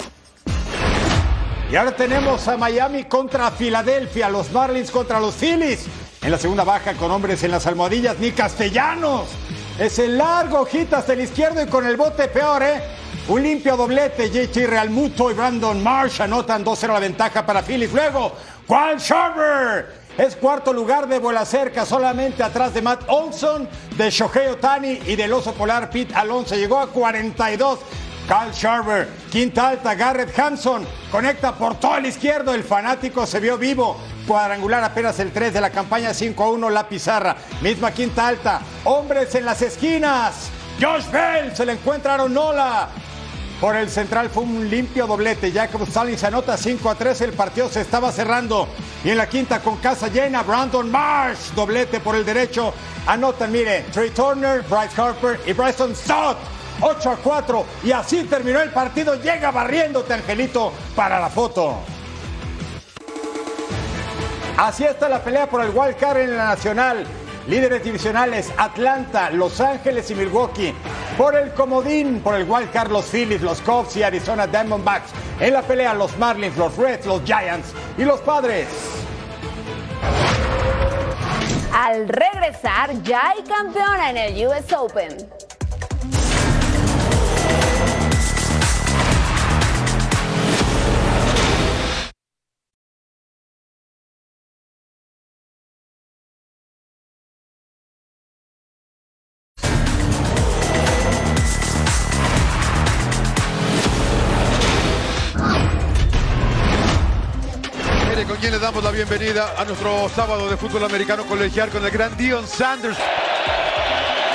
[1.72, 5.86] Y ahora tenemos a Miami contra Filadelfia, los Marlins contra los Phillies.
[6.22, 9.28] En la segunda baja con hombres en las almohadillas, ni castellanos.
[9.80, 12.82] Es el largo hojitas del izquierdo y con el bote peor, ¿eh?
[13.28, 17.94] Un limpio doblete, JT Realmuto y Brandon Marsh anotan 2-0 la ventaja para Phillies.
[17.94, 18.34] Luego,
[18.68, 24.50] Juan Sharper es cuarto lugar de bola cerca, solamente atrás de Matt Olson, de Shohei
[24.50, 26.56] Otani y del oso polar Pete Alonso.
[26.56, 27.80] Llegó a 42.
[28.28, 33.58] Kyle Sharper, quinta alta, Garrett Hampson, conecta por todo el izquierdo, el fanático se vio
[33.58, 38.28] vivo, cuadrangular apenas el 3 de la campaña 5 a 1 la pizarra, misma quinta
[38.28, 42.36] alta, hombres en las esquinas, Josh Bell se le encuentra Aaron
[43.60, 45.52] por el central fue un limpio doblete.
[45.52, 47.22] Jacob Stalin se anota 5 a 3.
[47.22, 48.70] El partido se estaba cerrando.
[49.04, 52.74] Y en la quinta con casa llena, Brandon Marsh, doblete por el derecho.
[53.06, 56.38] Anotan, mire, Trey Turner, Bryce Harper y Bryson Stott.
[56.82, 57.66] 8 a 4.
[57.84, 59.16] Y así terminó el partido.
[59.16, 61.80] Llega barriéndote, Angelito, para la foto.
[64.58, 67.06] Así está la pelea por el wild card en la nacional.
[67.48, 70.74] Líderes divisionales, Atlanta, Los Ángeles y Milwaukee.
[71.20, 75.12] Por el comodín, por el wild card, los Phillies, los Cubs y Arizona Diamondbacks.
[75.42, 78.70] En la pelea, los Marlins, los Reds, los Giants y los Padres.
[81.74, 85.49] Al regresar, ya hay campeona en el US Open.
[109.10, 112.98] Bienvenida a nuestro sábado de fútbol americano colegial con el gran Dion Sanders.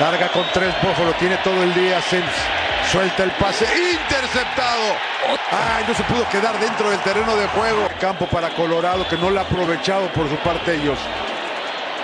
[0.00, 2.24] Carga con tres Buffalo, tiene todo el día Sims.
[2.90, 4.82] Suelta el pase, interceptado.
[5.52, 7.88] Ay, no se pudo quedar dentro del terreno de juego.
[8.00, 10.98] Campo para Colorado que no lo ha aprovechado por su parte ellos.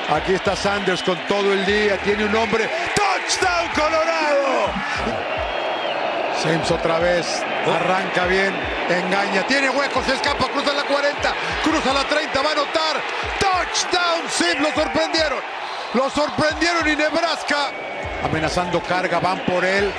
[0.08, 2.70] Aquí está Sanders con todo el día, tiene un hombre.
[2.94, 4.72] ¡Touchdown Colorado!
[6.40, 8.54] Sims otra vez, arranca bien,
[8.88, 12.96] engaña, tiene huecos, se escapa, cruza la 40, cruza la 30, va a anotar.
[13.38, 14.28] ¡Touchdown!
[14.30, 15.38] Sims lo sorprendieron.
[15.94, 17.70] Lo sorprendieron y Nebraska
[18.24, 19.90] amenazando carga, van por él.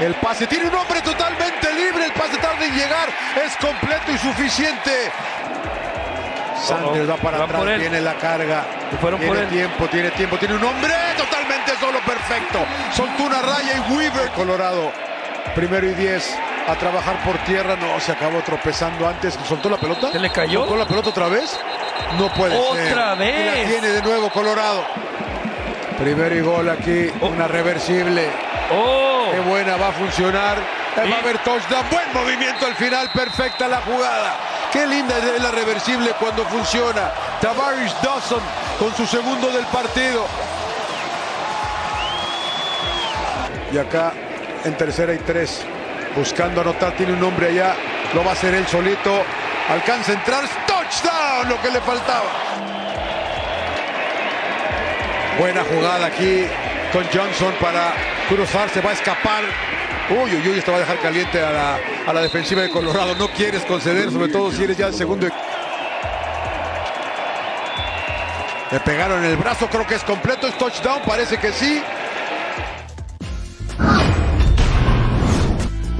[0.00, 3.08] El pase tiene un hombre totalmente libre, el pase tarda en llegar,
[3.44, 5.12] es completo y suficiente.
[6.66, 8.64] Sanders va para atrás, tiene la carga,
[9.18, 12.64] tiene tiempo, tiene tiempo, tiene un hombre totalmente solo, perfecto.
[12.92, 14.90] Soltó una raya y Weaver, Colorado,
[15.54, 16.34] primero y diez,
[16.66, 20.10] a trabajar por tierra, no, se acabó tropezando antes, soltó la pelota.
[20.12, 20.60] ¿Se le cayó?
[20.60, 21.58] ¿Soltó la pelota otra vez?
[22.18, 22.92] No puede ser.
[22.92, 23.34] ¡Otra vez!
[23.40, 24.84] Y la tiene de nuevo Colorado.
[25.98, 28.28] Primero y gol aquí, una reversible.
[28.72, 29.28] ¡Oh!
[29.32, 30.58] Qué buena, va a funcionar.
[30.96, 31.84] Va a haber touchdown.
[31.90, 34.36] Buen movimiento al final, perfecta la jugada.
[34.72, 37.12] Qué linda es la reversible cuando funciona.
[37.40, 38.40] Tavares Dawson
[38.78, 40.26] con su segundo del partido.
[43.72, 44.12] Y acá
[44.64, 45.64] en tercera y tres,
[46.16, 47.74] buscando anotar, tiene un hombre allá.
[48.14, 49.22] Lo va a hacer él solito.
[49.68, 50.44] Alcanza a entrar.
[50.66, 52.30] Touchdown, lo que le faltaba.
[55.38, 56.46] Buena jugada aquí
[56.92, 57.92] con Johnson para
[58.28, 59.42] cruzar, se va a escapar.
[60.10, 63.14] Uy, uy, uy, esto va a dejar caliente a la, a la defensiva de Colorado.
[63.16, 65.26] No quieres conceder, sobre todo si eres ya el segundo.
[68.70, 71.82] Le pegaron el brazo, creo que es completo, es touchdown, parece que sí.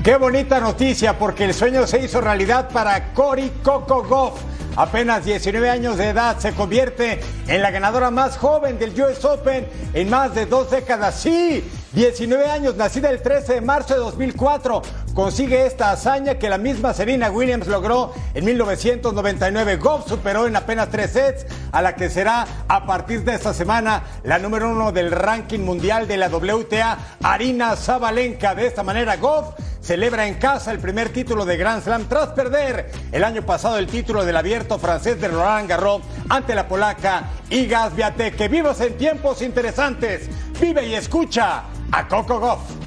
[0.04, 4.38] Qué bonita noticia porque el sueño se hizo realidad para Cory Coco Goff.
[4.76, 9.66] Apenas 19 años de edad se convierte en la ganadora más joven del US Open
[9.94, 11.22] en más de dos décadas.
[11.22, 14.82] Sí, 19 años, nacida el 13 de marzo de 2004.
[15.14, 19.76] Consigue esta hazaña que la misma Serena Williams logró en 1999.
[19.76, 24.02] Goff superó en apenas tres sets a la que será a partir de esta semana
[24.24, 28.56] la número uno del ranking mundial de la WTA, Arina Zabalenka.
[28.56, 32.90] De esta manera, Goff celebra en casa el primer título de Grand Slam tras perder
[33.12, 37.88] el año pasado el título del abierto francés de Roland Garros ante la polaca Iga
[37.90, 38.34] Swiatek.
[38.34, 40.28] Que vivos en tiempos interesantes.
[40.60, 42.83] Vive y escucha a Coco Goff.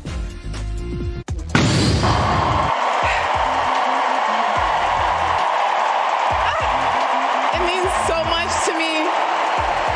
[7.56, 9.02] It means so much to me.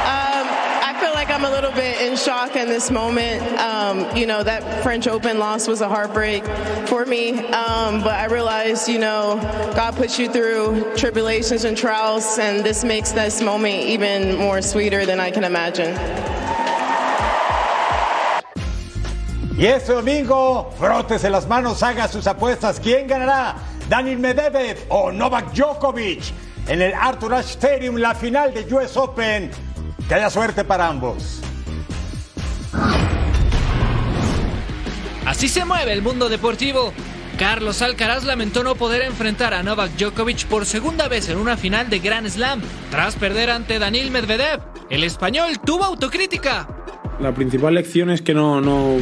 [0.07, 0.45] Um,
[0.83, 3.41] I feel like I'm a little bit in shock in this moment.
[3.59, 6.43] Um, you know, that French Open loss was a heartbreak
[6.87, 7.37] for me.
[7.49, 9.39] Um, but I realized, you know,
[9.75, 15.05] God puts you through tribulations and trials, and this makes this moment even more sweeter
[15.05, 15.95] than I can imagine.
[19.61, 22.79] Y este domingo, frótese las manos, haga sus apuestas.
[22.79, 23.57] ¿Quién ganará?
[23.87, 26.23] ¿Daniel Medvedev o Novak Djokovic?
[26.67, 29.51] En el Arthur Ashe Stadium, la final de US Open.
[30.07, 31.41] Que haya suerte para ambos.
[35.27, 36.91] Así se mueve el mundo deportivo.
[37.37, 41.87] Carlos Alcaraz lamentó no poder enfrentar a Novak Djokovic por segunda vez en una final
[41.87, 44.59] de Grand Slam, tras perder ante Daniil Medvedev.
[44.89, 46.67] El español tuvo autocrítica.
[47.19, 48.97] La principal lección es que no, no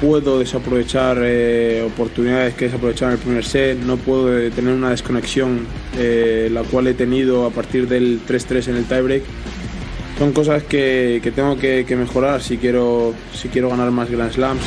[0.00, 5.66] puedo desaprovechar eh, oportunidades que desaprovechar en el primer set, no puedo tener una desconexión,
[5.98, 9.22] eh, la cual he tenido a partir del 3-3 en el tiebreak.
[10.18, 14.32] Son cosas que, que tengo que, que mejorar si quiero, si quiero ganar más Grand
[14.32, 14.62] Slams.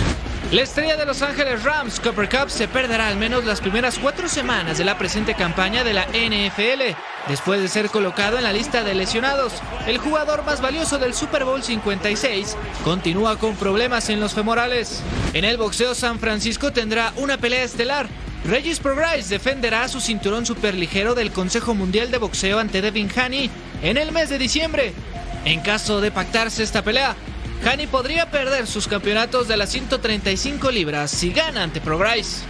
[0.51, 4.27] La estrella de Los Ángeles Rams, Copper Cup, se perderá al menos las primeras cuatro
[4.27, 6.95] semanas de la presente campaña de la NFL.
[7.27, 9.53] Después de ser colocado en la lista de lesionados,
[9.87, 15.01] el jugador más valioso del Super Bowl 56 continúa con problemas en los femorales.
[15.33, 18.07] En el boxeo, San Francisco tendrá una pelea estelar.
[18.45, 23.49] Regis Prograis defenderá su cinturón superligero del Consejo Mundial de Boxeo ante Devin Haney
[23.81, 24.93] en el mes de diciembre.
[25.45, 27.15] En caso de pactarse esta pelea,
[27.63, 32.43] Hani podría perder sus campeonatos de las 135 libras si gana ante Prograis.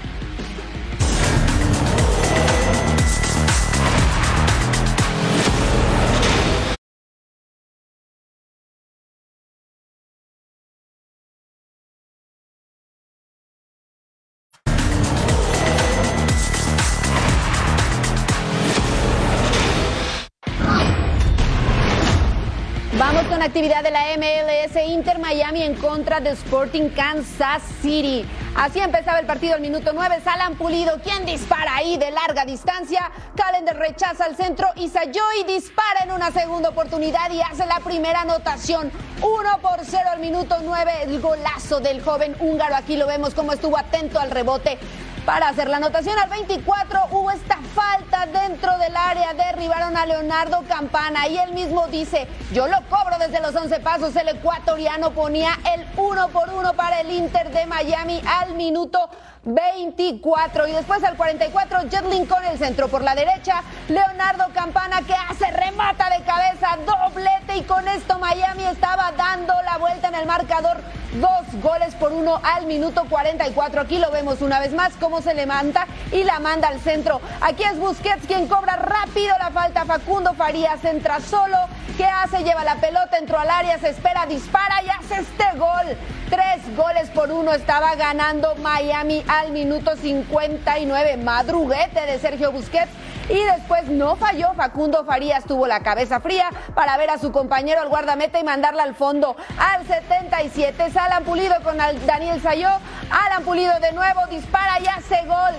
[23.33, 28.23] Con actividad de la MLS Inter Miami en contra de Sporting Kansas City.
[28.55, 30.19] Así empezaba el partido al minuto 9.
[30.23, 33.09] Salan Pulido, quien dispara ahí de larga distancia.
[33.35, 38.21] Calendar rechaza al centro y Sayoy dispara en una segunda oportunidad y hace la primera
[38.21, 38.91] anotación.
[39.23, 40.91] 1 por 0 al minuto 9.
[41.01, 42.75] El golazo del joven húngaro.
[42.75, 44.77] Aquí lo vemos como estuvo atento al rebote
[45.25, 50.63] para hacer la anotación al 24 hubo esta falta dentro del área, derribaron a Leonardo
[50.67, 55.57] Campana y él mismo dice, yo lo cobro desde los 11 pasos, el ecuatoriano ponía
[55.73, 59.09] el 1 por 1 para el Inter de Miami al minuto
[59.45, 63.61] 24 y después al 44 Jetlin con el centro por la derecha.
[63.89, 69.77] Leonardo Campana que hace remata de cabeza doblete y con esto Miami estaba dando la
[69.77, 70.77] vuelta en el marcador.
[71.19, 75.33] Dos goles por uno al minuto 44 aquí lo vemos una vez más cómo se
[75.33, 77.21] levanta y la manda al centro.
[77.41, 79.85] Aquí es Busquets quien cobra rápido la falta.
[79.85, 81.57] Facundo Farías entra solo.
[81.97, 82.43] ¿qué hace?
[82.43, 85.97] lleva la pelota entró al área se espera dispara y hace este gol.
[86.29, 91.17] Tres goles por uno estaba ganando Miami al minuto 59.
[91.17, 92.91] Madruguete de Sergio Busquets.
[93.29, 97.81] Y después no falló, Facundo Farías tuvo la cabeza fría para ver a su compañero
[97.81, 99.37] al guardameta y mandarla al fondo.
[99.57, 102.69] Al 77, Alan Pulido con Daniel Sayó.
[103.09, 105.55] Alan Pulido de nuevo dispara y hace gol.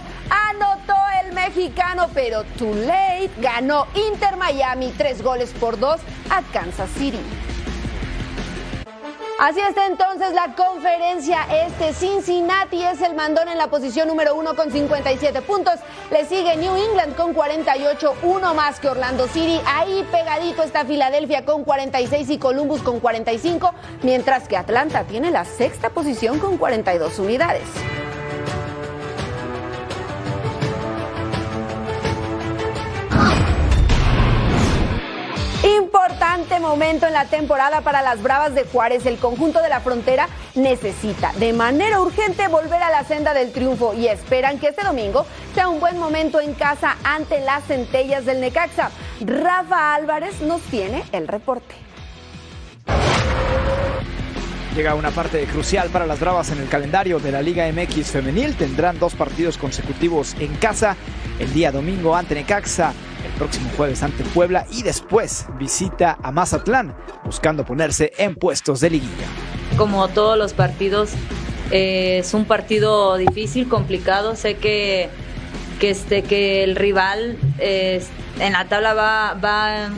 [0.50, 3.30] Anotó el mexicano, pero too late.
[3.38, 7.20] Ganó Inter Miami tres goles por dos a Kansas City.
[9.44, 11.92] Así está entonces la conferencia este.
[11.92, 15.74] Cincinnati es el mandón en la posición número uno con 57 puntos.
[16.10, 19.60] Le sigue New England con 48, uno más que Orlando City.
[19.66, 25.44] Ahí pegadito está Filadelfia con 46 y Columbus con 45, mientras que Atlanta tiene la
[25.44, 27.68] sexta posición con 42 unidades.
[36.44, 39.06] Importante momento en la temporada para las Bravas de Juárez.
[39.06, 43.94] El conjunto de la frontera necesita de manera urgente volver a la senda del triunfo
[43.94, 45.24] y esperan que este domingo
[45.54, 48.90] sea un buen momento en casa ante las centellas del Necaxa.
[49.24, 51.74] Rafa Álvarez nos tiene el reporte.
[54.76, 58.54] Llega una parte crucial para las Bravas en el calendario de la Liga MX femenil.
[58.54, 60.94] Tendrán dos partidos consecutivos en casa.
[61.38, 62.92] El día domingo ante Necaxa
[63.24, 66.94] el próximo jueves ante Puebla y después visita a Mazatlán
[67.24, 69.26] buscando ponerse en puestos de liguilla.
[69.76, 71.12] Como todos los partidos,
[71.70, 74.36] eh, es un partido difícil, complicado.
[74.36, 75.08] Sé que,
[75.80, 79.90] que, este, que el rival en la tabla va, va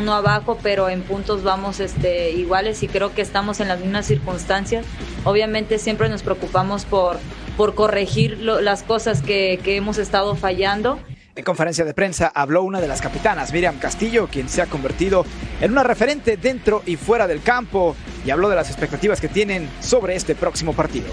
[0.00, 4.06] uno abajo, pero en puntos vamos este, iguales y creo que estamos en las mismas
[4.06, 4.84] circunstancias.
[5.24, 7.18] Obviamente siempre nos preocupamos por,
[7.56, 10.98] por corregir las cosas que hemos estado fallando
[11.34, 15.24] en conferencia de prensa habló una de las capitanas, Miriam Castillo, quien se ha convertido
[15.60, 19.68] en una referente dentro y fuera del campo y habló de las expectativas que tienen
[19.80, 21.06] sobre este próximo partido.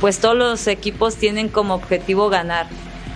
[0.00, 2.66] Pues todos los equipos tienen como objetivo ganar.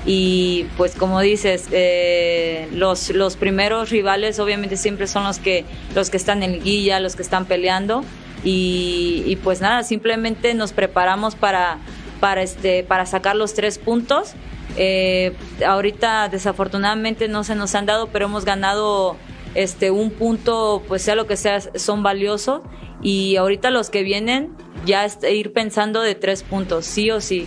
[0.07, 5.64] Y pues como dices, eh, los, los primeros rivales obviamente siempre son los que,
[5.95, 8.05] los que están en guilla, los que están peleando.
[8.45, 11.79] Y, y pues nada, simplemente nos preparamos para,
[12.20, 14.35] para, este, para sacar los tres puntos
[14.77, 19.16] eh, ahorita desafortunadamente no se nos han dado, pero hemos ganado
[19.55, 22.62] este un punto, pues sea lo que sea, son valiosos.
[23.03, 24.57] Y ahorita los que vienen,
[24.87, 27.47] ya ir pensando de tres puntos, sí o sí.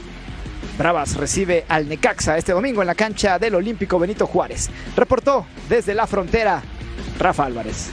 [0.78, 4.70] Bravas recibe al Necaxa este domingo en la cancha del Olímpico Benito Juárez.
[4.96, 6.62] Reportó desde la frontera
[7.18, 7.90] Rafa Álvarez.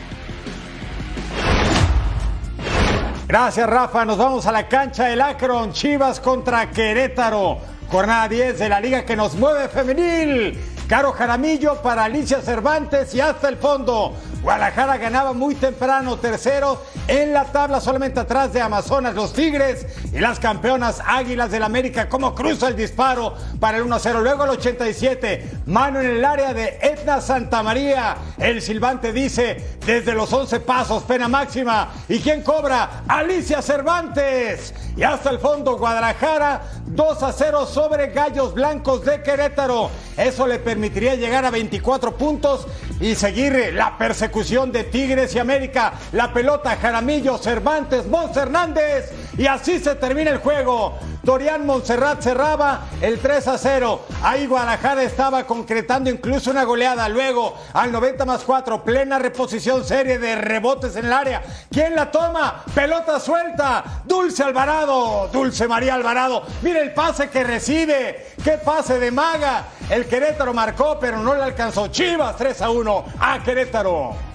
[3.26, 7.74] Gracias Rafa, nos vamos a la cancha del Akron, Chivas contra Querétaro.
[7.91, 10.59] Jornada 10 de la liga que nos mueve femenil.
[10.89, 14.14] Caro Jaramillo para Alicia Cervantes y hasta el fondo.
[14.43, 20.18] Guadalajara ganaba muy temprano, tercero en la tabla, solamente atrás de Amazonas, los Tigres y
[20.18, 22.11] las campeonas Águilas del América.
[22.11, 24.20] Como cruza el disparo para el 1-0.
[24.20, 28.16] Luego al 87, mano en el área de Edna Santamaría.
[28.37, 31.89] El silbante dice desde los 11 pasos, pena máxima.
[32.11, 33.05] ¿Y quién cobra?
[33.09, 34.74] Alicia Cervantes.
[34.95, 39.91] Y hasta el fondo, Guadalajara 2 a 0 sobre Gallos Blancos de Querétaro.
[40.16, 42.66] Eso le permitiría llegar a 24 puntos
[43.01, 45.93] y seguir la persecución de Tigres y América.
[46.11, 49.12] La pelota Jaramillo, Cervantes, Mons Hernández.
[49.39, 50.99] Y así se termina el juego.
[51.25, 54.01] Dorian Montserrat cerraba el 3 a 0.
[54.22, 57.09] Ahí Guadalajara estaba concretando incluso una goleada.
[57.09, 61.43] Luego, al 90 más 4, plena reposición, serie de rebotes en el área.
[61.70, 62.62] ¿Quién la toma?
[62.75, 64.03] Pelota suelta.
[64.05, 65.29] Dulce Alvarado.
[65.33, 66.45] Dulce María Alvarado.
[66.62, 68.33] Mire el pase que recibe.
[68.45, 69.64] ¡Qué pase de maga!
[69.89, 71.89] El Querétaro marcó, pero no le alcanzó.
[71.89, 74.34] Chivas 3 a 1 a Querétaro.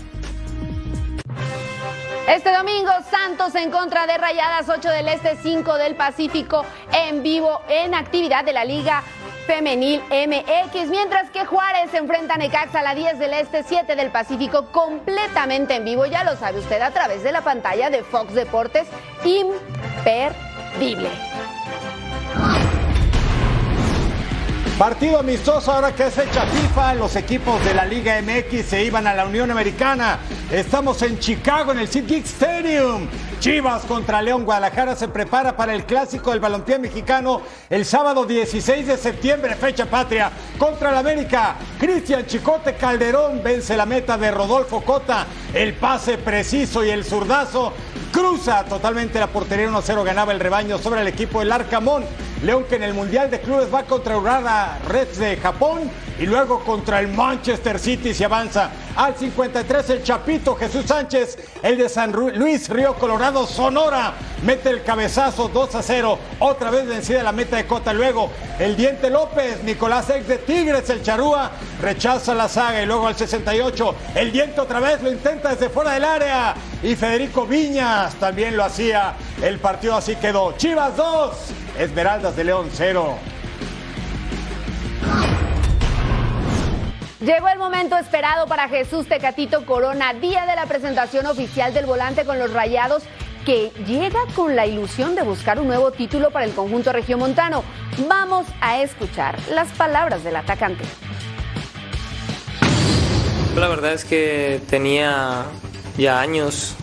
[2.29, 6.63] Este domingo, Santos en contra de Rayadas 8 del Este, 5 del Pacífico,
[6.93, 9.01] en vivo en actividad de la Liga
[9.47, 13.95] Femenil MX, mientras que Juárez se enfrenta a Necaxa a la 10 del Este, 7
[13.95, 18.03] del Pacífico, completamente en vivo, ya lo sabe usted, a través de la pantalla de
[18.03, 18.87] Fox Deportes,
[19.25, 21.09] imperdible.
[24.79, 29.07] Partido amistoso ahora que es fecha FIFA, los equipos de la Liga MX se iban
[29.07, 30.19] a la Unión Americana.
[30.49, 33.05] Estamos en Chicago en el SeatGeek Stadium.
[33.41, 38.87] Chivas contra León Guadalajara se prepara para el clásico del balompié mexicano el sábado 16
[38.87, 41.55] de septiembre, fecha patria, contra el América.
[41.77, 45.27] Cristian Chicote Calderón vence la meta de Rodolfo Cota.
[45.53, 47.73] El pase preciso y el zurdazo
[48.11, 52.05] cruza totalmente la portería 1-0 ganaba el rebaño sobre el equipo del Arcamón.
[52.43, 55.89] León que en el Mundial de Clubes va contra Urara Reds de Japón
[56.19, 61.77] y luego contra el Manchester City se avanza al 53 el Chapito Jesús Sánchez, el
[61.77, 64.13] de San Luis Río Colorado Sonora
[64.43, 68.75] mete el cabezazo 2 a 0, otra vez vencida la meta de Cota luego el
[68.75, 71.51] Diente López, Nicolás ex de Tigres el Charúa
[71.81, 75.93] rechaza la saga y luego al 68 el Diente otra vez lo intenta desde fuera
[75.93, 79.15] del área y Federico Viñas también lo hacía.
[79.41, 80.53] El partido así quedó.
[80.57, 81.35] Chivas 2,
[81.77, 83.17] Esmeraldas de León 0.
[87.21, 92.23] Llegó el momento esperado para Jesús Tecatito Corona, día de la presentación oficial del volante
[92.23, 93.03] con los Rayados,
[93.45, 97.65] que llega con la ilusión de buscar un nuevo título para el conjunto regiomontano.
[98.07, 100.85] Vamos a escuchar las palabras del atacante.
[103.57, 105.43] La verdad es que tenía
[105.97, 106.75] ya años,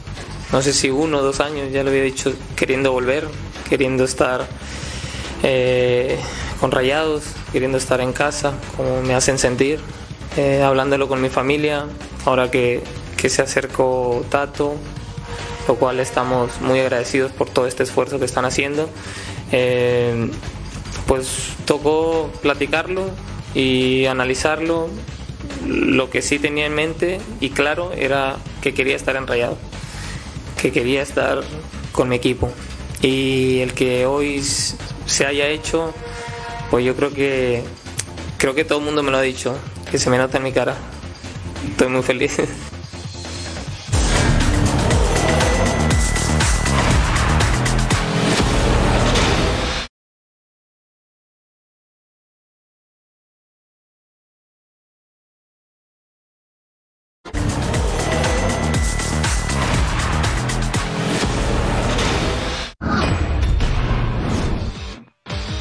[0.52, 3.26] no sé si uno o dos años, ya lo había dicho, queriendo volver,
[3.70, 4.44] queriendo estar
[5.42, 6.20] eh,
[6.60, 9.80] con rayados, queriendo estar en casa, como me hacen sentir,
[10.36, 11.86] eh, hablándolo con mi familia,
[12.24, 12.82] ahora que,
[13.16, 14.74] que se acercó Tato,
[15.66, 18.88] lo cual estamos muy agradecidos por todo este esfuerzo que están haciendo.
[19.52, 20.30] Eh,
[21.06, 23.10] pues tocó platicarlo
[23.54, 24.88] y analizarlo.
[25.66, 29.56] Lo que sí tenía en mente y claro era que quería estar en Rayado,
[30.60, 31.42] que quería estar
[31.92, 32.50] con mi equipo.
[33.02, 35.92] Y el que hoy se haya hecho,
[36.70, 37.62] pues yo creo que
[38.38, 39.56] creo que todo el mundo me lo ha dicho,
[39.90, 40.76] que se me nota en mi cara.
[41.70, 42.36] Estoy muy feliz.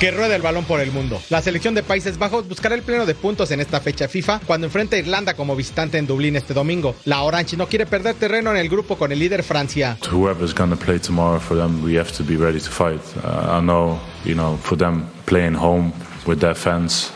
[0.05, 1.19] que rueda el balón por el mundo.
[1.31, 4.67] La selección de Países Bajos buscará el pleno de puntos en esta fecha FIFA cuando
[4.67, 6.95] enfrenta a Irlanda como visitante en Dublín este domingo.
[7.05, 9.97] La Orange no quiere perder terreno en el grupo con el líder Francia.
[10.11, 13.01] Whoever's to play tomorrow for them, we have to be ready to fight.
[13.23, 15.91] Uh, I know, you know, for them playing home
[16.27, 17.11] with their fans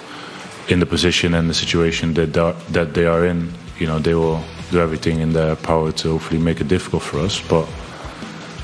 [0.67, 2.33] in the position and the situation that
[2.73, 6.41] that they are in, you know, they will do everything in their power to hopefully
[6.41, 7.67] make it difficult for us, but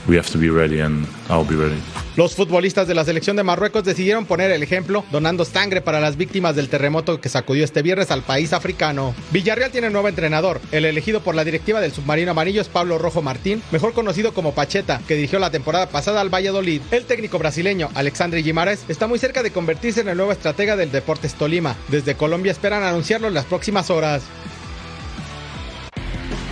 [0.07, 1.79] we have to be ready and I'll be ready.
[2.15, 6.15] Los futbolistas de la selección de Marruecos decidieron poner el ejemplo donando sangre para las
[6.15, 9.13] víctimas del terremoto que sacudió este viernes al país africano.
[9.31, 10.61] Villarreal tiene nuevo entrenador.
[10.71, 14.53] El elegido por la directiva del submarino amarillo es Pablo Rojo Martín, mejor conocido como
[14.53, 16.81] Pacheta, que dirigió la temporada pasada al Valladolid.
[16.91, 20.91] El técnico brasileño Alexandre Guimaraes está muy cerca de convertirse en el nuevo estratega del
[20.91, 21.75] Deportes Tolima.
[21.89, 24.23] Desde Colombia esperan anunciarlo en las próximas horas.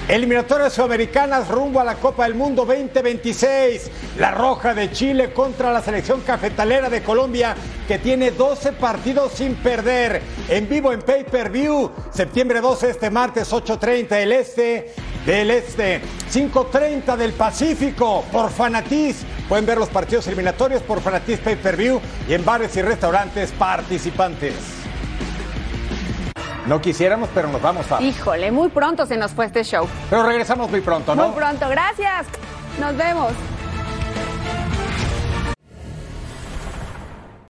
[0.10, 3.90] Eliminatorias sudamericanas rumbo a la Copa del Mundo 2026.
[4.20, 7.56] La Roja de Chile contra la selección cafetalera de Colombia
[7.88, 10.22] que tiene 12 partidos sin perder.
[10.50, 14.94] En vivo en Pay Per View, septiembre 12 este martes 8.30 del Este,
[15.26, 16.02] del Este,
[16.32, 19.24] 5.30 del Pacífico por Fanatiz.
[19.48, 23.54] Pueden ver los partidos eliminatorios por Fanatiz Pay Per View y en bares y restaurantes
[23.54, 24.83] participantes.
[26.66, 28.02] No quisiéramos, pero nos vamos a.
[28.02, 29.88] Híjole, muy pronto se nos fue este show.
[30.10, 31.28] Pero regresamos muy pronto, ¿no?
[31.28, 32.26] Muy pronto, gracias.
[32.80, 33.34] Nos vemos.